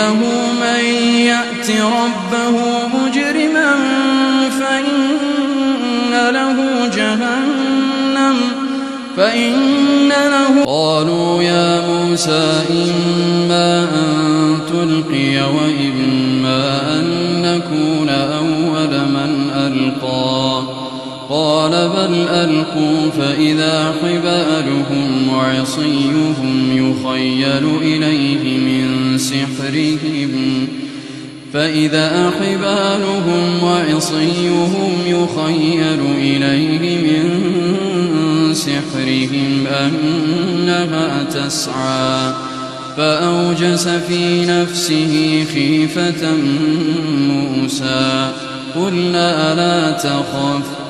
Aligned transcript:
إنه 0.00 0.52
من 0.60 0.84
يأت 1.14 1.70
ربه 1.70 2.58
مجرما 2.88 3.74
فإن 4.60 6.30
له 6.30 6.86
جهنم 6.96 8.36
فإن 9.16 10.08
له 10.08 10.64
قالوا 10.64 11.42
يا 11.42 11.86
موسى 11.86 12.62
إما 12.70 13.82
أن 13.82 14.58
تلقي 14.68 15.42
وإما 15.42 16.82
أن 16.98 17.06
نكون 17.42 18.08
أول 18.08 19.08
من 19.08 19.50
ألقى. 19.54 20.89
قال 21.30 21.70
بل 21.70 22.28
ألقوا 22.28 23.10
فإذا 23.18 23.94
حبالهم 24.02 25.28
وعصيهم 25.28 26.70
يخيل 26.72 27.66
إليه 27.82 28.58
من 28.58 29.18
سحرهم 29.18 30.68
فإذا 31.52 32.32
حبالهم 32.40 33.64
وعصيهم 33.64 34.92
يخيل 35.06 36.00
إليه 36.18 36.98
من 36.98 37.50
سحرهم 38.54 39.66
أنها 39.66 41.24
تسعى 41.24 42.34
فأوجس 42.96 43.88
في 43.88 44.46
نفسه 44.46 45.44
خيفة 45.54 46.32
موسى 47.28 48.32
قلنا 48.74 49.54
لا 49.54 49.90
تخف 49.90 50.89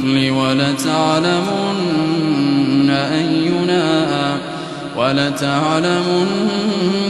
النخل 0.00 0.30
ولتعلمن 0.30 1.90
أينا 2.90 4.36
ولتعلمن 4.96 6.26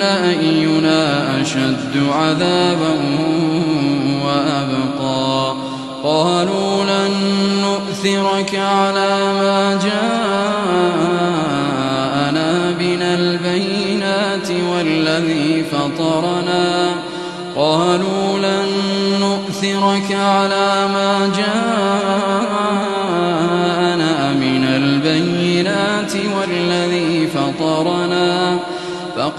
أينا 0.02 1.41
أشد 1.42 2.06
عذابا 2.12 2.94
وأبقى. 4.24 5.55
قالوا 6.05 6.84
لن 6.84 7.12
نؤثرك 7.62 8.55
على 8.55 9.33
ما 9.33 9.78
جاءنا 9.83 10.11
من 12.70 13.02
البينات 13.02 14.51
والذي 14.72 15.64
فطرنا. 15.72 16.90
قالوا 17.57 18.39
لن 18.39 18.68
نؤثرك 19.20 20.12
على 20.12 20.89
ما 20.92 21.30
جاءنا 21.36 21.59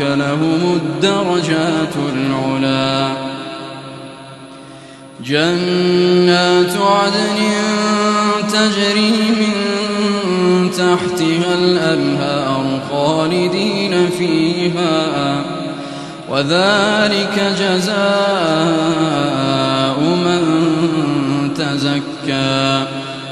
لهم 0.00 0.80
الدرجات 0.82 1.94
العلا. 2.16 3.08
جنات 5.24 6.76
عدن 6.76 7.38
تجري 8.52 9.10
من 9.10 9.54
تحتها 10.70 11.54
الأنهار 11.54 12.80
خالدين 12.90 14.10
فيها 14.18 15.44
وذلك 16.30 17.36
جزاء 17.60 18.00
من 20.00 20.42
تزكى. 21.54 22.99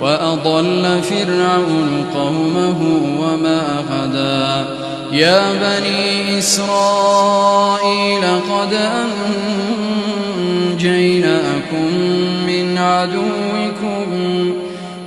وأضل 0.00 1.02
فرعون 1.02 2.04
قومه 2.14 2.80
وما 3.20 3.84
هدى 3.90 4.66
يا 5.12 5.52
بني 5.52 6.38
إسرائيل 6.38 8.24
قد 8.50 8.72
أنجيناكم 10.72 11.88
من 12.46 12.78
عدوكم 12.78 14.06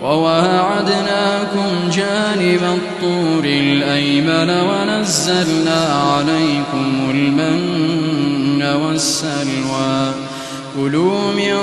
وواعدناكم 0.04 1.90
جانب 1.92 2.64
الطور 2.64 3.44
الأيمن 3.46 4.50
ونزلنا 4.50 5.82
عليكم 5.94 7.10
المن 7.10 8.62
والسلوى. 8.64 10.31
كلوا 10.76 11.32
من 11.32 11.56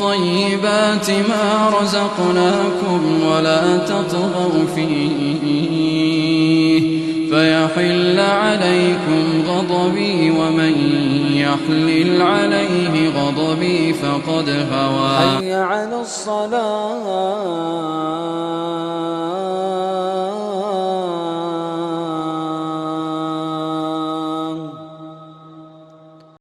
طيبات 0.00 1.10
ما 1.10 1.70
رزقناكم 1.80 3.22
ولا 3.26 3.78
تطغوا 3.78 4.66
فيه. 4.74 5.76
فيحل 7.30 8.20
عليكم 8.20 9.42
غضبي 9.48 10.30
ومن 10.30 10.74
يحلل 11.32 12.22
عليه 12.22 13.10
غضبي 13.10 13.92
فقد 13.92 14.48
هوى. 14.72 15.18
حي 15.18 15.52
على 15.52 16.00
الصلاة. 16.00 17.36